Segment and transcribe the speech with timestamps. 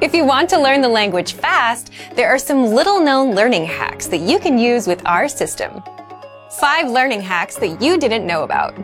[0.00, 4.06] If you want to learn the language fast, there are some little known learning hacks
[4.08, 5.82] that you can use with our system.
[6.50, 8.74] Five learning hacks that you didn't know about.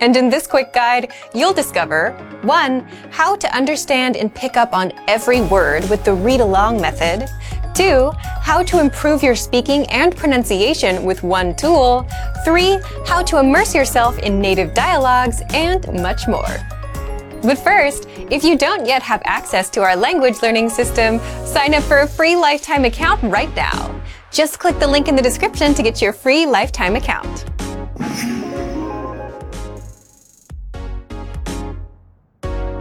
[0.00, 2.12] And in this quick guide, you'll discover
[2.42, 2.80] 1.
[3.10, 7.28] How to understand and pick up on every word with the read along method.
[7.74, 8.10] 2.
[8.42, 12.06] How to improve your speaking and pronunciation with one tool.
[12.44, 12.78] 3.
[13.06, 16.75] How to immerse yourself in native dialogues, and much more.
[17.42, 21.82] But first, if you don't yet have access to our language learning system, sign up
[21.82, 24.00] for a free lifetime account right now.
[24.30, 27.44] Just click the link in the description to get your free lifetime account.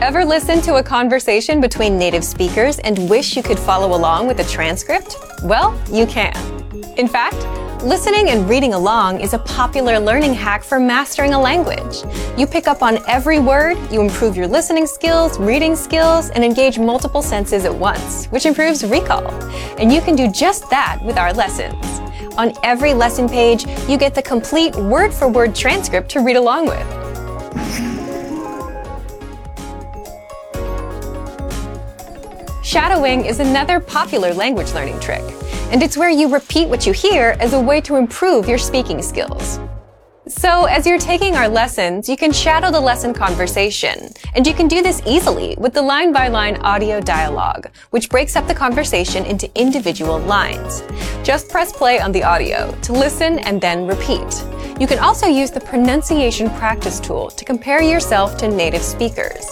[0.00, 4.40] Ever listen to a conversation between native speakers and wish you could follow along with
[4.40, 5.16] a transcript?
[5.44, 6.34] Well, you can.
[6.96, 7.36] In fact,
[7.84, 12.04] Listening and reading along is a popular learning hack for mastering a language.
[12.36, 16.78] You pick up on every word, you improve your listening skills, reading skills, and engage
[16.78, 19.26] multiple senses at once, which improves recall.
[19.78, 21.82] And you can do just that with our lessons.
[22.36, 26.66] On every lesson page, you get the complete word for word transcript to read along
[26.66, 28.09] with.
[32.70, 35.24] Shadowing is another popular language learning trick
[35.72, 39.02] and it's where you repeat what you hear as a way to improve your speaking
[39.02, 39.58] skills.
[40.28, 44.10] So, as you're taking our lessons, you can shadow the lesson conversation.
[44.36, 48.36] And you can do this easily with the line by line audio dialogue, which breaks
[48.36, 50.84] up the conversation into individual lines.
[51.24, 54.44] Just press play on the audio to listen and then repeat.
[54.78, 59.44] You can also use the pronunciation practice tool to compare yourself to native speakers.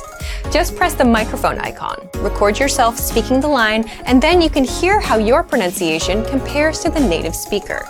[0.50, 5.00] Just press the microphone icon, record yourself speaking the line, and then you can hear
[5.00, 7.86] how your pronunciation compares to the native speaker.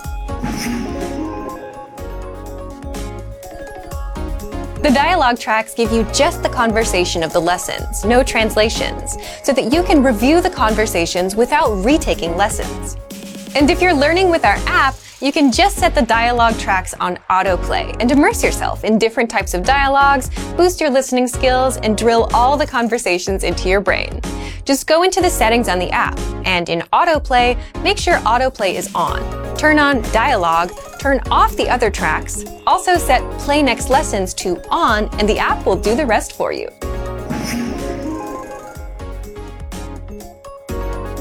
[4.83, 9.73] The dialogue tracks give you just the conversation of the lessons, no translations, so that
[9.73, 12.97] you can review the conversations without retaking lessons.
[13.55, 17.17] And if you're learning with our app, you can just set the dialogue tracks on
[17.29, 22.29] autoplay and immerse yourself in different types of dialogues, boost your listening skills, and drill
[22.33, 24.21] all the conversations into your brain.
[24.65, 28.95] Just go into the settings on the app, and in autoplay, make sure autoplay is
[28.95, 29.57] on.
[29.57, 30.71] Turn on dialogue,
[31.01, 35.67] turn off the other tracks, also set play next lessons to on, and the app
[35.67, 36.69] will do the rest for you.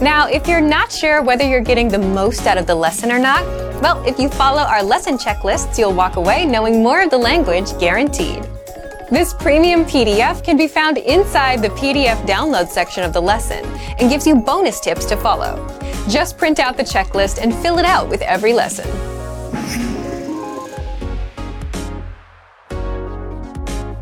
[0.02, 3.18] Now, if you're not sure whether you're getting the most out of the lesson or
[3.18, 3.44] not,
[3.82, 7.76] well, if you follow our lesson checklists, you'll walk away knowing more of the language
[7.80, 8.44] guaranteed.
[9.10, 13.66] This premium PDF can be found inside the PDF download section of the lesson
[13.98, 15.68] and gives you bonus tips to follow.
[16.08, 18.88] Just print out the checklist and fill it out with every lesson.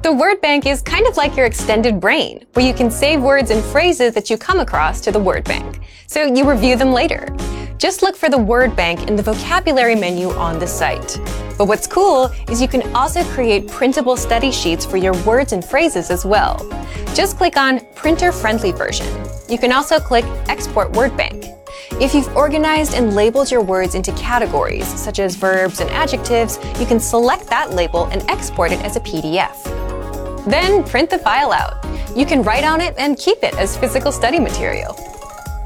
[0.06, 3.50] The word bank is kind of like your extended brain, where you can save words
[3.50, 7.36] and phrases that you come across to the word bank, so you review them later.
[7.80, 11.20] Just look for the word bank in the vocabulary menu on the site.
[11.58, 15.66] But what's cool is you can also create printable study sheets for your words and
[15.66, 16.58] phrases as well.
[17.16, 19.08] Just click on Printer Friendly Version.
[19.50, 21.46] You can also click Export Word Bank.
[22.00, 26.86] If you've organized and labeled your words into categories, such as verbs and adjectives, you
[26.86, 29.85] can select that label and export it as a PDF.
[30.46, 31.84] Then print the file out.
[32.16, 34.94] You can write on it and keep it as physical study material.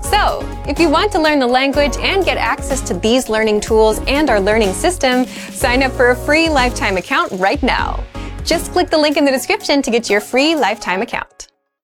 [0.03, 3.99] So, if you want to learn the language and get access to these learning tools
[4.07, 8.03] and our learning system, sign up for a free lifetime account right now.
[8.43, 11.48] Just click the link in the description to get your free lifetime account.